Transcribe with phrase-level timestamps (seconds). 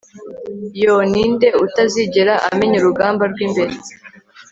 [0.81, 1.03] yoo!
[1.11, 3.73] ninde utazigera amenya urugamba rw'imbere